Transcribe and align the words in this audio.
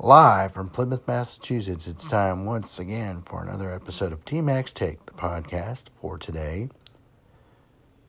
Live 0.00 0.52
from 0.52 0.68
Plymouth, 0.68 1.08
Massachusetts, 1.08 1.88
it's 1.88 2.06
time 2.06 2.44
once 2.44 2.78
again 2.78 3.20
for 3.20 3.42
another 3.42 3.74
episode 3.74 4.12
of 4.12 4.24
TMAC's 4.24 4.72
Take, 4.72 5.04
the 5.06 5.12
podcast 5.12 5.90
for 5.92 6.16
today, 6.16 6.68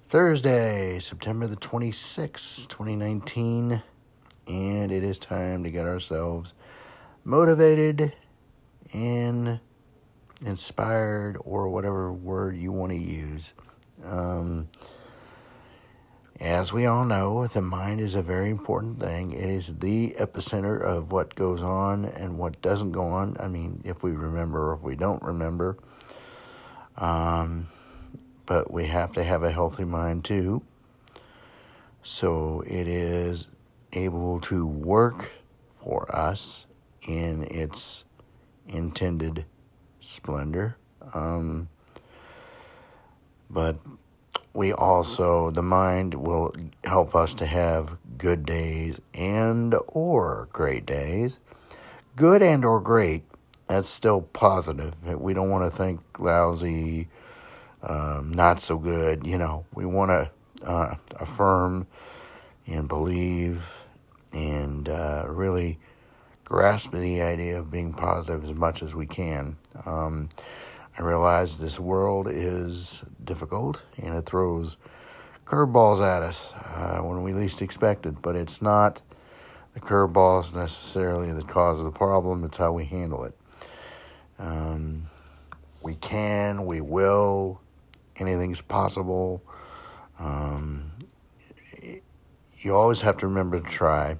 Thursday, 0.05 0.99
September 0.99 1.47
the 1.47 1.55
26th, 1.55 2.67
2019. 2.67 3.81
And 4.45 4.91
it 4.91 5.03
is 5.03 5.17
time 5.17 5.63
to 5.63 5.71
get 5.71 5.87
ourselves 5.87 6.53
motivated 7.23 8.13
and 8.93 9.59
inspired, 10.45 11.37
or 11.43 11.69
whatever 11.69 12.13
word 12.13 12.55
you 12.55 12.71
want 12.71 12.91
to 12.91 12.99
use. 12.99 13.55
Um, 14.05 14.69
as 16.39 16.71
we 16.71 16.85
all 16.85 17.03
know, 17.03 17.45
the 17.47 17.61
mind 17.61 17.99
is 17.99 18.15
a 18.15 18.21
very 18.21 18.49
important 18.49 18.99
thing. 18.99 19.33
It 19.33 19.49
is 19.49 19.75
the 19.79 20.15
epicenter 20.17 20.81
of 20.81 21.11
what 21.11 21.35
goes 21.35 21.61
on 21.61 22.05
and 22.05 22.37
what 22.37 22.61
doesn't 22.61 22.93
go 22.93 23.07
on. 23.07 23.35
I 23.39 23.49
mean, 23.49 23.81
if 23.83 24.03
we 24.03 24.11
remember 24.11 24.69
or 24.69 24.73
if 24.73 24.83
we 24.83 24.95
don't 24.95 25.21
remember. 25.21 25.77
Um, 26.95 27.65
but 28.45 28.71
we 28.71 28.87
have 28.87 29.13
to 29.13 29.23
have 29.23 29.43
a 29.43 29.51
healthy 29.51 29.83
mind 29.83 30.23
too. 30.23 30.63
So 32.03 32.63
it 32.65 32.87
is 32.87 33.47
able 33.91 34.39
to 34.41 34.65
work 34.65 35.31
for 35.69 36.13
us 36.15 36.67
in 37.01 37.43
its 37.43 38.05
intended 38.67 39.45
splendor. 39.99 40.77
Um, 41.13 41.67
but 43.49 43.79
we 44.53 44.73
also 44.73 45.51
the 45.51 45.61
mind 45.61 46.13
will 46.15 46.53
help 46.83 47.15
us 47.15 47.33
to 47.35 47.45
have 47.45 47.97
good 48.17 48.45
days 48.45 48.99
and 49.13 49.75
or 49.87 50.49
great 50.51 50.85
days. 50.85 51.39
Good 52.15 52.41
and 52.41 52.65
or 52.65 52.81
great 52.81 53.23
that's 53.67 53.89
still 53.89 54.21
positive. 54.21 55.05
We 55.05 55.33
don't 55.33 55.49
want 55.49 55.69
to 55.69 55.75
think 55.75 56.01
lousy 56.19 57.07
um, 57.81 58.31
not 58.31 58.61
so 58.61 58.77
good 58.77 59.25
you 59.25 59.37
know. 59.37 59.65
We 59.73 59.85
want 59.85 60.09
to 60.11 60.67
uh, 60.67 60.95
affirm 61.15 61.87
and 62.67 62.87
believe 62.87 63.85
and 64.33 64.87
uh, 64.87 65.25
really 65.27 65.79
grasp 66.43 66.91
the 66.91 67.21
idea 67.21 67.59
of 67.59 67.71
being 67.71 67.93
positive 67.93 68.43
as 68.43 68.53
much 68.53 68.81
as 68.81 68.95
we 68.95 69.05
can. 69.05 69.57
Um, 69.85 70.29
I 70.97 71.03
realize 71.03 71.59
this 71.59 71.79
world 71.79 72.27
is 72.29 73.05
difficult 73.29 73.85
and 73.97 74.15
it 74.15 74.25
throws 74.25 74.75
curveballs 75.45 76.01
at 76.01 76.23
us 76.23 76.53
uh, 76.53 76.99
when 76.99 77.21
we 77.21 77.31
least 77.31 77.61
expect 77.61 78.07
it, 78.07 78.21
but 78.23 78.35
it's 78.35 78.59
not 78.59 79.03
the 79.75 79.79
curveballs 79.79 80.53
necessarily 80.53 81.31
the 81.31 81.43
cause 81.43 81.81
the 81.83 81.91
problem, 81.91 82.43
it's 82.43 82.57
how 82.57 82.71
we 82.71 82.85
handle 82.85 83.23
it. 83.23 83.37
Um, 84.39 85.03
we 85.83 85.93
can, 85.95 86.65
we 86.65 86.81
will, 86.81 87.61
anything's 88.17 88.61
possible. 88.61 89.43
Um, 90.17 90.91
you 92.57 92.75
always 92.75 93.01
have 93.01 93.17
to 93.17 93.27
remember 93.27 93.59
to 93.59 93.69
try. 93.69 94.17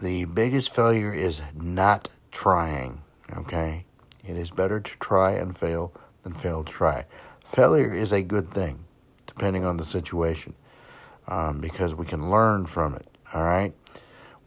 The 0.00 0.24
biggest 0.24 0.74
failure 0.74 1.12
is 1.12 1.42
not 1.54 2.08
trying, 2.30 3.02
okay? 3.36 3.84
It 4.24 4.36
is 4.36 4.50
better 4.50 4.80
to 4.80 4.98
try 4.98 5.32
and 5.32 5.54
fail 5.54 5.92
than 6.22 6.32
fail 6.32 6.64
to 6.64 6.72
try. 6.72 7.06
Failure 7.44 7.92
is 7.92 8.12
a 8.12 8.22
good 8.22 8.48
thing, 8.48 8.84
depending 9.26 9.64
on 9.64 9.76
the 9.76 9.84
situation, 9.84 10.54
um, 11.26 11.60
because 11.60 11.94
we 11.94 12.06
can 12.06 12.30
learn 12.30 12.66
from 12.66 12.94
it. 12.94 13.06
All 13.32 13.42
right? 13.42 13.74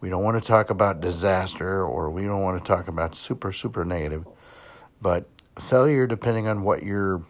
We 0.02 0.09
don't 0.09 0.23
want 0.23 0.42
to 0.42 0.48
talk 0.48 0.70
about 0.70 1.02
disaster 1.02 1.84
or 1.84 2.09
we 2.09 2.23
don't 2.23 2.42
want 2.42 2.64
to 2.64 2.64
talk 2.64 2.88
about 2.88 3.16
super, 3.16 3.52
super 3.52 3.84
negative, 3.84 4.26
but 5.02 5.28
failure, 5.59 6.06
depending 6.06 6.48
on 6.48 6.64
what 6.64 6.84
you're 6.84 7.23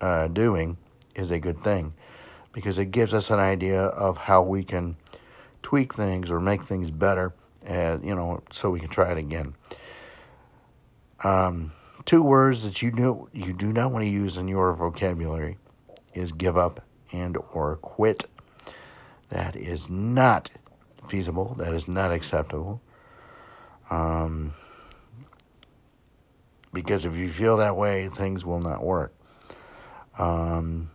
uh, 0.00 0.28
doing, 0.28 0.78
is 1.14 1.30
a 1.30 1.38
good 1.38 1.62
thing 1.62 1.92
because 2.52 2.78
it 2.78 2.86
gives 2.86 3.12
us 3.12 3.30
an 3.30 3.38
idea 3.38 3.82
of 3.82 4.16
how 4.16 4.42
we 4.42 4.62
can 4.62 4.96
tweak 5.62 5.94
things 5.94 6.30
or 6.30 6.40
make 6.40 6.62
things 6.62 6.90
better, 6.90 7.34
uh, 7.68 7.98
you 8.02 8.14
know, 8.14 8.42
so 8.50 8.70
we 8.70 8.80
can 8.80 8.88
try 8.88 9.12
it 9.12 9.18
again. 9.18 9.54
Um, 11.24 11.72
two 12.04 12.22
words 12.22 12.62
that 12.62 12.82
you 12.82 12.90
know 12.92 13.28
you 13.32 13.52
do 13.52 13.72
not 13.72 13.92
want 13.92 14.04
to 14.04 14.10
use 14.10 14.36
in 14.36 14.48
your 14.48 14.72
vocabulary 14.72 15.58
is 16.14 16.32
give 16.32 16.56
up 16.56 16.84
and 17.12 17.36
or 17.52 17.76
quit. 17.76 18.24
That 19.28 19.56
is 19.56 19.88
not 19.88 20.50
feasible. 21.06 21.54
That 21.58 21.74
is 21.74 21.88
not 21.88 22.12
acceptable. 22.12 22.80
Um, 23.90 24.52
because 26.72 27.04
if 27.04 27.14
you 27.16 27.28
feel 27.28 27.58
that 27.58 27.76
way, 27.76 28.08
things 28.08 28.46
will 28.46 28.60
not 28.60 28.82
work. 28.82 29.14
Um, 30.18 30.90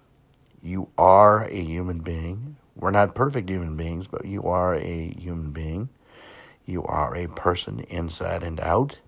you 0.62 0.90
are 0.98 1.46
a 1.46 1.64
human 1.64 2.00
being. 2.00 2.58
We're 2.76 2.92
not 2.92 3.16
perfect 3.16 3.50
human 3.50 3.76
beings, 3.76 4.08
but 4.08 4.26
you 4.26 4.44
are 4.44 4.76
a 4.76 5.14
human 5.18 5.52
being. 5.52 5.90
You 6.66 6.84
are 6.84 7.16
a 7.16 7.28
person 7.28 7.80
inside 7.82 8.44
and 8.44 8.60
out. 8.60 9.00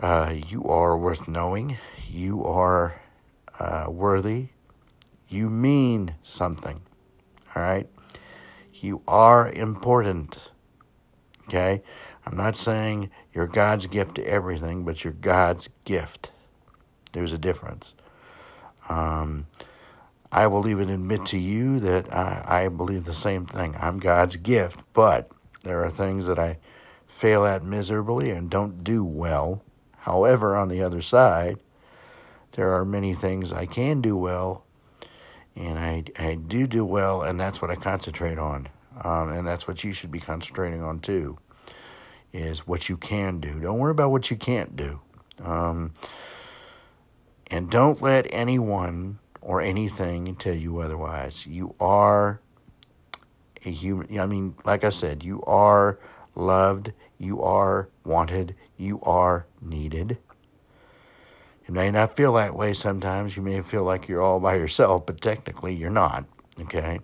Uh, 0.00 0.34
you 0.48 0.64
are 0.64 0.96
worth 0.96 1.28
knowing. 1.28 1.76
You 2.08 2.42
are 2.44 3.02
uh, 3.58 3.84
worthy. 3.88 4.48
You 5.28 5.50
mean 5.50 6.14
something. 6.22 6.80
All 7.54 7.62
right? 7.62 7.86
You 8.72 9.02
are 9.06 9.52
important. 9.52 10.50
Okay? 11.46 11.82
I'm 12.24 12.34
not 12.34 12.56
saying 12.56 13.10
you're 13.34 13.46
God's 13.46 13.86
gift 13.86 14.14
to 14.14 14.26
everything, 14.26 14.84
but 14.84 15.04
you're 15.04 15.12
God's 15.12 15.68
gift. 15.84 16.30
There's 17.12 17.34
a 17.34 17.38
difference. 17.38 17.94
Um, 18.88 19.48
I 20.32 20.46
will 20.46 20.66
even 20.66 20.88
admit 20.88 21.26
to 21.26 21.38
you 21.38 21.78
that 21.80 22.10
I, 22.10 22.64
I 22.64 22.68
believe 22.68 23.04
the 23.04 23.12
same 23.12 23.44
thing. 23.44 23.76
I'm 23.78 23.98
God's 23.98 24.36
gift, 24.36 24.80
but 24.94 25.30
there 25.62 25.84
are 25.84 25.90
things 25.90 26.26
that 26.26 26.38
I 26.38 26.56
fail 27.06 27.44
at 27.44 27.62
miserably 27.62 28.30
and 28.30 28.48
don't 28.48 28.82
do 28.82 29.04
well. 29.04 29.62
However, 30.00 30.56
on 30.56 30.68
the 30.68 30.82
other 30.82 31.02
side, 31.02 31.58
there 32.52 32.72
are 32.72 32.84
many 32.84 33.14
things 33.14 33.52
I 33.52 33.66
can 33.66 34.00
do 34.00 34.16
well, 34.16 34.64
and 35.54 35.78
I, 35.78 36.04
I 36.18 36.34
do 36.34 36.66
do 36.66 36.84
well, 36.84 37.22
and 37.22 37.38
that's 37.38 37.60
what 37.62 37.70
I 37.70 37.76
concentrate 37.76 38.38
on. 38.38 38.68
Um, 39.02 39.30
and 39.30 39.46
that's 39.46 39.68
what 39.68 39.84
you 39.84 39.92
should 39.92 40.10
be 40.10 40.20
concentrating 40.20 40.82
on 40.82 40.98
too, 40.98 41.38
is 42.32 42.66
what 42.66 42.88
you 42.88 42.96
can 42.96 43.40
do. 43.40 43.60
Don't 43.60 43.78
worry 43.78 43.92
about 43.92 44.10
what 44.10 44.30
you 44.30 44.36
can't 44.36 44.76
do. 44.76 45.00
Um, 45.42 45.92
and 47.50 47.70
don't 47.70 48.00
let 48.02 48.26
anyone 48.30 49.18
or 49.40 49.60
anything 49.60 50.36
tell 50.36 50.54
you 50.54 50.80
otherwise. 50.80 51.46
You 51.46 51.74
are 51.80 52.40
a 53.64 53.70
human. 53.70 54.18
I 54.18 54.26
mean, 54.26 54.54
like 54.64 54.84
I 54.84 54.90
said, 54.90 55.22
you 55.24 55.42
are 55.42 55.98
loved, 56.34 56.92
you 57.18 57.42
are 57.42 57.88
wanted, 58.04 58.54
you 58.76 59.00
are 59.02 59.46
needed. 59.60 60.18
You 61.66 61.74
may 61.74 61.90
not 61.90 62.16
feel 62.16 62.32
that 62.34 62.54
way 62.54 62.72
sometimes. 62.72 63.36
You 63.36 63.42
may 63.42 63.60
feel 63.60 63.84
like 63.84 64.08
you're 64.08 64.22
all 64.22 64.40
by 64.40 64.56
yourself, 64.56 65.06
but 65.06 65.20
technically 65.20 65.74
you're 65.74 65.90
not. 65.90 66.24
Okay? 66.60 66.98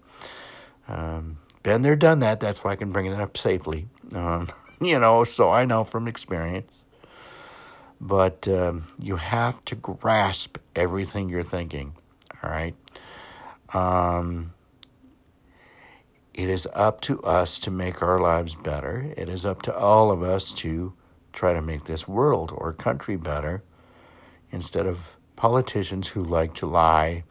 Um, 0.89 1.39
been 1.63 1.83
there, 1.83 1.97
done 1.97 2.19
that. 2.21 2.41
That's 2.41 2.65
why 2.65 2.73
I 2.73 2.77
can 2.77 2.91
bring 2.91 3.07
it 3.07 3.21
up 3.21 3.37
safely. 3.37 3.89
Um, 4.13 4.49
you 4.81 4.99
know, 4.99 5.25
so 5.25 5.51
I 5.51 5.65
know 5.67 5.85
from 5.85 6.09
experience. 6.09 6.83
But 8.01 8.47
um, 8.49 8.85
you 8.99 9.17
have 9.17 9.65
to 9.67 9.77
grasp 9.77 10.59
everything 10.75 11.29
you're 11.29 11.45
thinking. 11.45 11.95
All 12.43 12.51
right? 12.51 12.75
Um, 13.73 14.53
it 16.37 16.51
is 16.51 16.69
up 16.75 17.01
to 17.01 17.21
us 17.23 17.59
to 17.61 17.71
make 17.71 18.03
our 18.03 18.21
lives 18.21 18.55
better. 18.55 19.11
It 19.17 19.31
is 19.31 19.47
up 19.47 19.63
to 19.63 19.75
all 19.75 20.13
of 20.13 20.23
us 20.23 20.53
to 20.53 20.93
try 21.33 21.55
to 21.55 21.63
make 21.63 21.85
this 21.85 22.07
world 22.07 22.53
or 22.55 22.75
country 22.75 23.17
better 23.17 23.63
instead 24.53 24.87
of 24.87 25.17
politicians 25.35 26.09
who 26.09 26.23
like 26.23 26.53
to 26.57 26.67
lie 26.67 27.25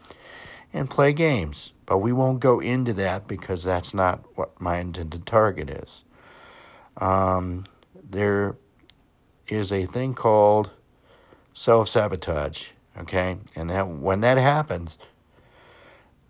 and 0.74 0.89
play 0.89 1.13
games. 1.13 1.71
But 1.85 2.00
we 2.00 2.12
won't 2.12 2.39
go 2.39 2.59
into 2.59 2.94
that 2.94 3.27
because 3.27 3.63
that's 3.63 3.94
not 3.94 4.25
what 4.35 4.59
my 4.59 4.80
intended 4.80 5.27
target 5.27 5.69
is. 5.69 6.03
Um, 6.97 7.65
there 7.94 8.56
is 9.47 9.71
a 9.71 9.85
thing 9.85 10.15
called 10.15 10.71
self 11.53 11.89
sabotage, 11.89 12.69
okay? 12.97 13.38
And 13.56 13.69
that 13.69 13.88
when 13.88 14.21
that 14.21 14.39
happens, 14.39 14.97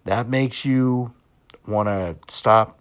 that 0.04 0.28
makes 0.28 0.66
you 0.66 1.15
want 1.68 1.88
to 1.88 2.18
stop 2.34 2.80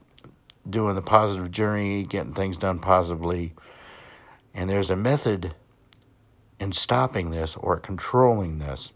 doing 0.68 0.94
the 0.94 1.02
positive 1.02 1.50
journey, 1.50 2.04
getting 2.04 2.34
things 2.34 2.58
done 2.58 2.78
positively. 2.78 3.52
And 4.54 4.70
there's 4.70 4.90
a 4.90 4.96
method 4.96 5.54
in 6.60 6.72
stopping 6.72 7.30
this 7.30 7.56
or 7.56 7.78
controlling 7.78 8.58
this. 8.58 8.92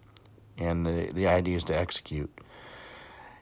And 0.57 0.87
the, 0.87 1.11
the 1.13 1.27
idea 1.27 1.57
is 1.57 1.65
to 1.65 1.77
execute. 1.77 2.31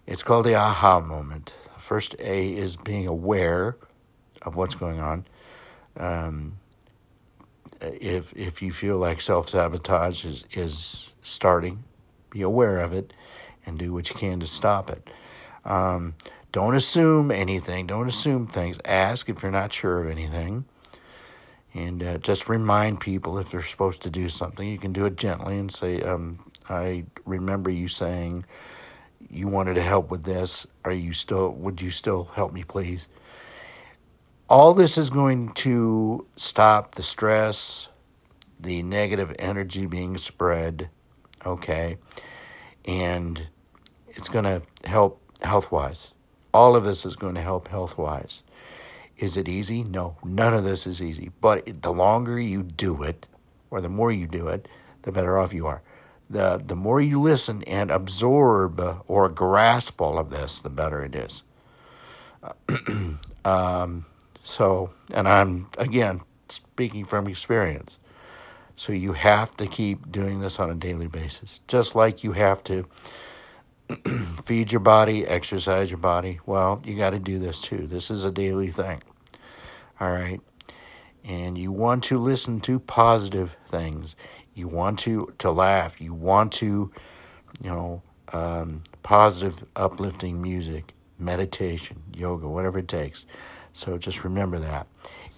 It's 0.06 0.22
called 0.22 0.46
the 0.46 0.54
aha 0.54 1.00
moment. 1.00 1.54
The 1.74 1.80
first 1.80 2.14
A 2.18 2.54
is 2.54 2.76
being 2.76 3.08
aware 3.08 3.76
of 4.42 4.56
what's 4.56 4.74
going 4.74 5.00
on. 5.00 5.26
Um, 5.96 6.58
if 7.80 8.32
if 8.36 8.62
you 8.62 8.72
feel 8.72 8.98
like 8.98 9.20
self 9.20 9.48
sabotage 9.48 10.24
is 10.24 10.44
is 10.52 11.14
starting, 11.22 11.84
be 12.30 12.42
aware 12.42 12.78
of 12.78 12.92
it, 12.92 13.12
and 13.64 13.78
do 13.78 13.92
what 13.92 14.08
you 14.08 14.14
can 14.14 14.40
to 14.40 14.46
stop 14.46 14.90
it. 14.90 15.08
Um, 15.64 16.14
don't 16.52 16.74
assume 16.74 17.30
anything. 17.30 17.86
Don't 17.86 18.08
assume 18.08 18.46
things. 18.46 18.78
Ask 18.84 19.28
if 19.28 19.42
you're 19.42 19.52
not 19.52 19.72
sure 19.72 20.02
of 20.02 20.10
anything. 20.10 20.64
And 21.74 22.02
uh, 22.02 22.18
just 22.18 22.48
remind 22.48 23.00
people 23.00 23.38
if 23.38 23.50
they're 23.50 23.62
supposed 23.62 24.00
to 24.02 24.10
do 24.10 24.28
something. 24.28 24.66
You 24.66 24.78
can 24.78 24.92
do 24.92 25.04
it 25.04 25.16
gently 25.16 25.58
and 25.58 25.70
say, 25.70 26.00
um, 26.00 26.50
I 26.68 27.04
remember 27.26 27.70
you 27.70 27.88
saying 27.88 28.46
you 29.30 29.48
wanted 29.48 29.74
to 29.74 29.82
help 29.82 30.10
with 30.10 30.24
this. 30.24 30.66
Are 30.84 30.92
you 30.92 31.12
still, 31.12 31.50
would 31.50 31.82
you 31.82 31.90
still 31.90 32.24
help 32.34 32.52
me, 32.52 32.64
please? 32.64 33.08
All 34.48 34.72
this 34.74 34.96
is 34.96 35.10
going 35.10 35.52
to 35.54 36.26
stop 36.36 36.94
the 36.94 37.02
stress, 37.02 37.88
the 38.58 38.82
negative 38.82 39.34
energy 39.38 39.86
being 39.86 40.16
spread, 40.16 40.88
okay? 41.44 41.98
And 42.84 43.48
it's 44.08 44.28
going 44.28 44.44
to 44.44 44.62
help 44.88 45.20
health 45.42 45.70
wise. 45.70 46.12
All 46.56 46.74
of 46.74 46.84
this 46.84 47.04
is 47.04 47.16
going 47.16 47.34
to 47.34 47.42
help 47.42 47.68
health 47.68 47.98
wise. 47.98 48.42
Is 49.18 49.36
it 49.36 49.46
easy? 49.46 49.84
No, 49.84 50.16
none 50.24 50.54
of 50.54 50.64
this 50.64 50.86
is 50.86 51.02
easy. 51.02 51.30
But 51.42 51.82
the 51.82 51.92
longer 51.92 52.40
you 52.40 52.62
do 52.62 53.02
it, 53.02 53.28
or 53.70 53.82
the 53.82 53.90
more 53.90 54.10
you 54.10 54.26
do 54.26 54.48
it, 54.48 54.66
the 55.02 55.12
better 55.12 55.36
off 55.36 55.52
you 55.52 55.66
are. 55.66 55.82
The, 56.30 56.62
the 56.64 56.74
more 56.74 56.98
you 56.98 57.20
listen 57.20 57.62
and 57.64 57.90
absorb 57.90 59.02
or 59.06 59.28
grasp 59.28 60.00
all 60.00 60.18
of 60.18 60.30
this, 60.30 60.58
the 60.58 60.70
better 60.70 61.04
it 61.04 61.14
is. 61.14 61.42
um, 63.44 64.06
so, 64.42 64.88
and 65.12 65.28
I'm, 65.28 65.66
again, 65.76 66.22
speaking 66.48 67.04
from 67.04 67.28
experience. 67.28 67.98
So 68.76 68.94
you 68.94 69.12
have 69.12 69.54
to 69.58 69.66
keep 69.66 70.10
doing 70.10 70.40
this 70.40 70.58
on 70.58 70.70
a 70.70 70.74
daily 70.74 71.06
basis, 71.06 71.60
just 71.68 71.94
like 71.94 72.24
you 72.24 72.32
have 72.32 72.64
to 72.64 72.86
feed 74.44 74.72
your 74.72 74.80
body, 74.80 75.26
exercise 75.26 75.90
your 75.90 75.98
body. 75.98 76.40
Well, 76.46 76.82
you 76.84 76.96
got 76.96 77.10
to 77.10 77.18
do 77.18 77.38
this 77.38 77.60
too. 77.60 77.86
This 77.86 78.10
is 78.10 78.24
a 78.24 78.30
daily 78.30 78.70
thing. 78.70 79.02
All 80.00 80.10
right. 80.12 80.40
And 81.24 81.58
you 81.58 81.72
want 81.72 82.04
to 82.04 82.18
listen 82.18 82.60
to 82.62 82.78
positive 82.78 83.56
things. 83.66 84.14
You 84.54 84.68
want 84.68 84.98
to 85.00 85.34
to 85.38 85.50
laugh. 85.50 86.00
You 86.00 86.14
want 86.14 86.52
to, 86.54 86.90
you 87.62 87.70
know, 87.70 88.02
um, 88.32 88.82
positive, 89.02 89.64
uplifting 89.74 90.40
music, 90.40 90.94
meditation, 91.18 92.02
yoga, 92.14 92.48
whatever 92.48 92.78
it 92.78 92.88
takes. 92.88 93.26
So 93.72 93.98
just 93.98 94.24
remember 94.24 94.58
that. 94.58 94.86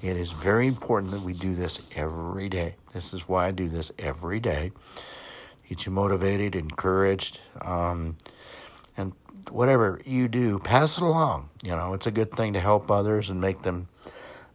It 0.03 0.17
is 0.17 0.31
very 0.31 0.69
important 0.69 1.13
that 1.13 1.23
we 1.23 1.33
do 1.33 1.55
this 1.55 1.91
every 1.97 2.49
day. 2.49 2.77
This 2.93 3.13
is 3.13 3.29
why 3.29 3.49
I 3.49 3.51
do 3.51 3.69
this 3.69 3.91
every 3.99 4.39
day. 4.39 4.71
Get 5.69 5.85
you 5.85 5.93
motivated, 5.93 6.57
encouraged. 6.57 7.41
Um, 7.61 8.17
and 8.97 9.13
whatever 9.51 10.01
you 10.07 10.29
do, 10.29 10.59
pass 10.59 10.97
it 10.97 11.03
along. 11.03 11.51
You 11.63 11.73
know, 11.73 11.93
it's 11.93 12.07
a 12.07 12.11
good 12.11 12.33
thing 12.33 12.55
to 12.55 12.61
help 12.61 12.91
others 12.91 13.29
and 13.29 13.41
make 13.41 13.63
them 13.63 13.89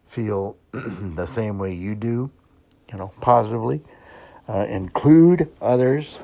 feel 0.05 0.57
the 0.71 1.25
same 1.25 1.59
way 1.59 1.73
you 1.73 1.95
do, 1.95 2.31
you 2.91 2.97
know, 2.97 3.11
positively. 3.21 3.81
Uh, 4.47 4.65
include 4.67 5.49
others, 5.61 6.19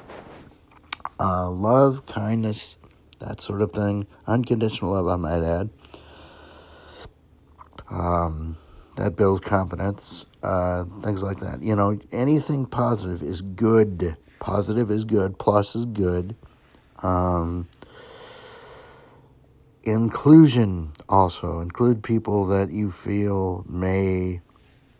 uh, 1.19 1.49
love, 1.49 2.05
kindness, 2.05 2.75
that 3.19 3.41
sort 3.41 3.61
of 3.61 3.71
thing. 3.71 4.07
Unconditional 4.27 4.91
love, 4.91 5.07
I 5.07 5.15
might 5.15 5.43
add. 5.43 5.69
Um, 7.89 8.57
that 8.97 9.15
builds 9.15 9.39
confidence, 9.39 10.25
uh, 10.43 10.83
things 11.01 11.23
like 11.23 11.39
that. 11.39 11.61
You 11.61 11.75
know, 11.75 11.97
anything 12.11 12.65
positive 12.65 13.23
is 13.23 13.41
good. 13.41 14.17
Positive 14.39 14.89
is 14.89 15.05
good. 15.05 15.37
Plus 15.37 15.75
is 15.75 15.85
good. 15.85 16.35
Um, 17.03 17.67
inclusion 19.83 20.89
also. 21.07 21.59
Include 21.59 22.03
people 22.03 22.45
that 22.47 22.71
you 22.71 22.91
feel 22.91 23.65
may 23.67 24.41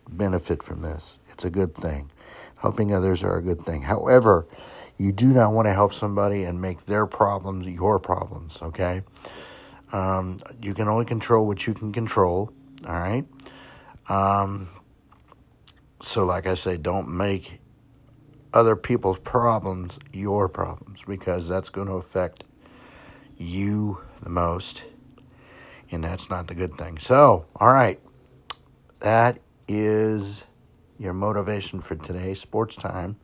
benefit 0.08 0.62
from 0.62 0.82
this. 0.82 1.18
It's 1.30 1.44
a 1.44 1.50
good 1.50 1.74
thing. 1.74 2.10
Helping 2.58 2.94
others 2.94 3.22
are 3.22 3.36
a 3.36 3.42
good 3.42 3.64
thing. 3.64 3.82
However 3.82 4.46
you 5.00 5.12
do 5.12 5.28
not 5.28 5.52
want 5.52 5.66
to 5.66 5.72
help 5.72 5.94
somebody 5.94 6.44
and 6.44 6.60
make 6.60 6.84
their 6.84 7.06
problems 7.06 7.66
your 7.66 7.98
problems 7.98 8.58
okay? 8.60 9.02
Um, 9.92 10.38
you 10.60 10.74
can 10.74 10.88
only 10.88 11.06
control 11.06 11.46
what 11.46 11.66
you 11.66 11.72
can 11.72 11.90
control 11.90 12.52
all 12.86 13.00
right? 13.00 13.24
Um, 14.08 14.68
so 16.02 16.24
like 16.24 16.46
i 16.46 16.54
say 16.54 16.76
don't 16.76 17.08
make 17.08 17.59
other 18.52 18.76
people's 18.76 19.18
problems 19.18 19.98
your 20.12 20.48
problems 20.48 21.02
because 21.06 21.48
that's 21.48 21.68
going 21.68 21.86
to 21.86 21.94
affect 21.94 22.44
you 23.36 24.00
the 24.22 24.30
most, 24.30 24.84
and 25.90 26.04
that's 26.04 26.28
not 26.28 26.46
the 26.46 26.54
good 26.54 26.76
thing. 26.76 26.98
So, 26.98 27.46
all 27.56 27.72
right, 27.72 28.00
that 29.00 29.38
is 29.66 30.44
your 30.98 31.14
motivation 31.14 31.80
for 31.80 31.94
today, 31.94 32.34
sports 32.34 32.76
time. 32.76 33.16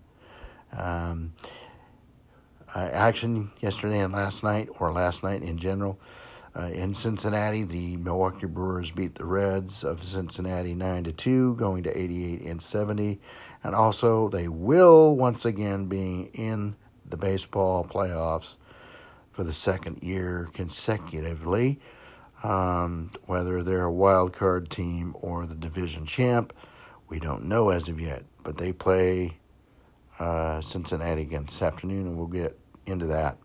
Um, 0.72 1.34
uh, 2.74 2.90
action 2.92 3.50
yesterday 3.60 4.00
and 4.00 4.12
last 4.12 4.42
night, 4.42 4.68
or 4.78 4.92
last 4.92 5.22
night 5.22 5.42
in 5.42 5.58
general. 5.58 5.98
Uh, 6.54 6.70
in 6.72 6.94
Cincinnati, 6.94 7.64
the 7.64 7.98
Milwaukee 7.98 8.46
Brewers 8.46 8.90
beat 8.90 9.16
the 9.16 9.26
Reds 9.26 9.84
of 9.84 10.00
Cincinnati 10.00 10.74
9 10.74 11.04
to 11.04 11.12
2, 11.12 11.54
going 11.56 11.82
to 11.82 11.98
88 11.98 12.40
and 12.42 12.62
70. 12.62 13.20
And 13.66 13.74
also, 13.74 14.28
they 14.28 14.46
will 14.46 15.16
once 15.16 15.44
again 15.44 15.86
be 15.86 16.30
in 16.32 16.76
the 17.04 17.16
baseball 17.16 17.84
playoffs 17.84 18.54
for 19.32 19.42
the 19.42 19.52
second 19.52 20.04
year 20.04 20.48
consecutively. 20.52 21.80
Um, 22.44 23.10
whether 23.24 23.64
they're 23.64 23.82
a 23.82 23.92
wild 23.92 24.32
card 24.32 24.70
team 24.70 25.16
or 25.20 25.48
the 25.48 25.56
division 25.56 26.06
champ, 26.06 26.52
we 27.08 27.18
don't 27.18 27.46
know 27.46 27.70
as 27.70 27.88
of 27.88 28.00
yet. 28.00 28.22
But 28.44 28.56
they 28.56 28.72
play 28.72 29.38
uh, 30.20 30.60
Cincinnati 30.60 31.22
again 31.22 31.46
this 31.46 31.60
afternoon, 31.60 32.06
and 32.06 32.16
we'll 32.16 32.28
get 32.28 32.56
into 32.86 33.06
that. 33.06 33.36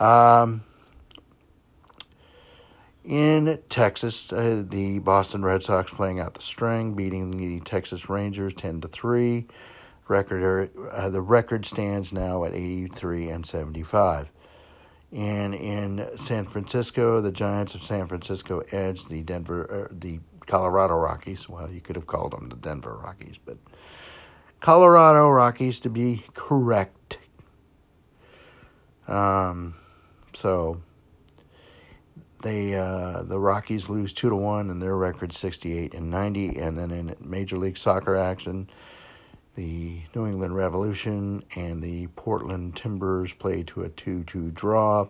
Um, 0.00 0.62
in 3.08 3.58
Texas, 3.70 4.30
uh, 4.32 4.62
the 4.68 4.98
Boston 4.98 5.42
Red 5.42 5.62
Sox 5.62 5.90
playing 5.90 6.20
out 6.20 6.34
the 6.34 6.42
string, 6.42 6.94
beating 6.94 7.30
the 7.30 7.58
Texas 7.60 8.10
Rangers 8.10 8.52
ten 8.52 8.82
to 8.82 8.88
three. 8.88 9.46
Record 10.08 10.70
uh, 10.92 11.08
the 11.08 11.22
record 11.22 11.64
stands 11.64 12.12
now 12.12 12.44
at 12.44 12.54
eighty 12.54 12.86
three 12.86 13.30
and 13.30 13.46
seventy 13.46 13.82
five. 13.82 14.30
And 15.10 15.54
in 15.54 16.06
San 16.16 16.44
Francisco, 16.44 17.22
the 17.22 17.32
Giants 17.32 17.74
of 17.74 17.80
San 17.80 18.06
Francisco 18.06 18.62
edged 18.72 19.08
the 19.08 19.22
Denver, 19.22 19.86
uh, 19.86 19.88
the 19.90 20.20
Colorado 20.46 20.96
Rockies. 20.96 21.48
Well, 21.48 21.70
you 21.70 21.80
could 21.80 21.96
have 21.96 22.06
called 22.06 22.32
them 22.32 22.50
the 22.50 22.56
Denver 22.56 22.94
Rockies, 23.02 23.38
but 23.38 23.56
Colorado 24.60 25.30
Rockies 25.30 25.80
to 25.80 25.88
be 25.88 26.24
correct. 26.34 27.16
Um, 29.06 29.72
so 30.34 30.82
they 32.48 32.74
uh, 32.74 33.22
the 33.24 33.38
Rockies 33.38 33.90
lose 33.90 34.12
two 34.12 34.30
to 34.30 34.36
one, 34.36 34.70
and 34.70 34.80
their 34.80 34.96
record 34.96 35.32
sixty 35.32 35.78
eight 35.78 35.92
and 35.92 36.10
ninety. 36.10 36.56
And 36.56 36.76
then 36.76 36.90
in 36.90 37.14
Major 37.20 37.58
League 37.58 37.76
Soccer 37.76 38.16
action, 38.16 38.70
the 39.54 40.00
New 40.14 40.26
England 40.26 40.56
Revolution 40.56 41.42
and 41.56 41.82
the 41.82 42.06
Portland 42.08 42.74
Timbers 42.74 43.34
play 43.34 43.62
to 43.64 43.82
a 43.82 43.88
2 43.90 44.24
2 44.24 44.50
draw, 44.52 45.08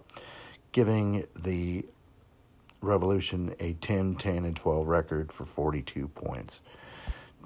giving 0.72 1.26
the 1.36 1.84
Revolution 2.80 3.54
a 3.60 3.74
10 3.74 4.16
10 4.16 4.44
and 4.44 4.56
12 4.56 4.88
record 4.88 5.32
for 5.32 5.44
42 5.44 6.08
points. 6.08 6.60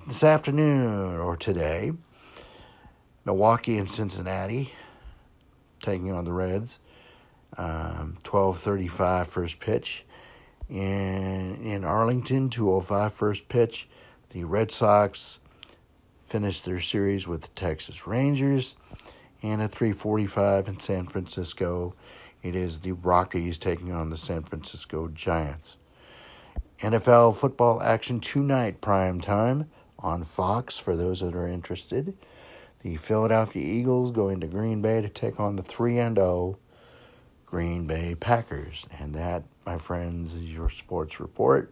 This 0.07 0.25
afternoon 0.25 1.19
or 1.21 1.37
today, 1.37 1.93
Milwaukee 3.27 3.77
and 3.77 3.91
Cincinnati 3.91 4.73
taking 5.81 6.11
on 6.13 6.25
the 6.25 6.33
Reds. 6.33 6.79
Um, 7.57 8.19
12:35 8.23 9.27
first 9.27 9.61
pitch. 9.61 10.05
And 10.71 11.59
in 11.65 11.85
Arlington, 11.85 12.49
205 12.49 13.13
first 13.13 13.49
pitch. 13.49 13.89
The 14.31 14.45
Red 14.45 14.71
Sox 14.71 15.39
finished 16.21 16.65
their 16.65 16.81
series 16.81 17.29
with 17.29 17.43
the 17.43 17.49
Texas 17.49 18.07
Rangers. 18.07 18.77
And 19.43 19.61
at 19.61 19.71
3:45 19.71 20.69
in 20.69 20.79
San 20.79 21.07
Francisco, 21.07 21.95
it 22.43 22.57
is 22.57 22.81
the 22.81 22.93
Rockies 22.93 23.59
taking 23.59 23.93
on 23.93 24.11
the 24.11 24.17
San 24.17 24.43
Francisco 24.43 25.09
Giants. 25.09 25.77
NFL 26.81 27.37
football 27.37 27.81
action 27.83 28.19
tonight, 28.19 28.81
prime 28.81 29.21
time 29.21 29.71
on 29.99 30.25
Fox 30.25 30.79
for 30.79 30.97
those 30.97 31.21
that 31.21 31.35
are 31.35 31.47
interested. 31.47 32.17
The 32.81 32.97
Philadelphia 32.97 33.63
Eagles 33.63 34.11
going 34.11 34.41
to 34.41 34.49
Green 34.49 34.83
Bay 34.83 35.01
to 35.01 35.09
take 35.09 35.39
on 35.39 35.55
the 35.55 35.63
3 35.63 35.99
and 35.99 36.17
0 36.17 36.59
Green 37.53 37.87
Bay 37.87 38.15
Packers. 38.15 38.87
And 38.99 39.15
that, 39.15 39.43
my 39.67 39.77
friends, 39.77 40.33
is 40.33 40.51
your 40.51 40.71
sports 40.71 41.21
report 41.21 41.71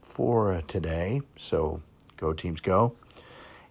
for 0.00 0.60
today. 0.66 1.20
So 1.36 1.80
go 2.16 2.32
teams 2.32 2.60
go, 2.60 2.96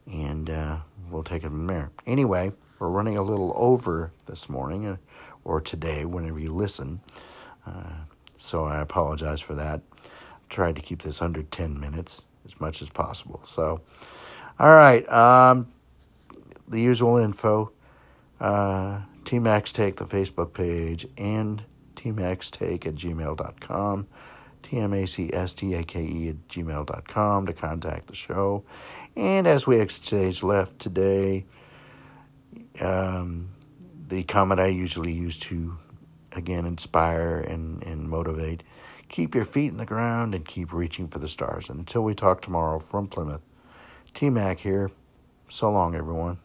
and 0.09 0.49
uh, 0.49 0.77
we'll 1.09 1.23
take 1.23 1.43
it 1.43 1.47
from 1.47 1.67
there. 1.67 1.91
Anyway, 2.07 2.53
we're 2.79 2.87
running 2.87 3.17
a 3.17 3.21
little 3.21 3.51
over 3.57 4.13
this 4.27 4.47
morning 4.47 4.87
uh, 4.87 4.95
or 5.43 5.59
today, 5.59 6.05
whenever 6.05 6.39
you 6.39 6.53
listen. 6.53 7.01
Uh, 7.67 8.05
so 8.37 8.63
I 8.63 8.79
apologize 8.79 9.41
for 9.41 9.53
that. 9.55 9.81
tried 10.47 10.77
to 10.77 10.81
keep 10.81 11.01
this 11.01 11.21
under 11.21 11.43
10 11.43 11.77
minutes 11.77 12.21
as 12.45 12.61
much 12.61 12.81
as 12.81 12.89
possible. 12.89 13.41
So, 13.43 13.81
all 14.57 14.73
right. 14.73 15.05
Um, 15.09 15.67
the 16.69 16.79
usual 16.79 17.17
info 17.17 17.73
uh, 18.39 19.01
TMAC's 19.31 19.71
Take, 19.71 19.95
the 19.95 20.03
Facebook 20.03 20.53
page, 20.53 21.07
and 21.17 21.63
tmacstake 21.95 22.85
at 22.85 22.95
gmail.com. 22.95 24.07
T-M-A-C-S-T-A-K-E 24.61 26.29
at 26.29 26.47
gmail.com 26.49 27.45
to 27.45 27.53
contact 27.53 28.07
the 28.07 28.15
show. 28.15 28.65
And 29.15 29.47
as 29.47 29.65
we 29.65 29.79
exit 29.79 30.03
stage 30.03 30.43
left 30.43 30.79
today, 30.79 31.45
um, 32.81 33.51
the 34.09 34.23
comment 34.23 34.59
I 34.59 34.67
usually 34.67 35.13
use 35.13 35.39
to, 35.39 35.77
again, 36.33 36.65
inspire 36.65 37.39
and, 37.39 37.81
and 37.83 38.09
motivate. 38.09 38.63
Keep 39.07 39.33
your 39.33 39.45
feet 39.45 39.71
in 39.71 39.77
the 39.77 39.85
ground 39.85 40.35
and 40.35 40.45
keep 40.45 40.73
reaching 40.73 41.07
for 41.07 41.19
the 41.19 41.29
stars. 41.29 41.69
And 41.69 41.79
until 41.79 42.03
we 42.03 42.15
talk 42.15 42.41
tomorrow 42.41 42.79
from 42.79 43.07
Plymouth, 43.07 43.41
T 44.13 44.29
Mac 44.29 44.59
here. 44.59 44.91
So 45.47 45.71
long, 45.71 45.95
everyone. 45.95 46.37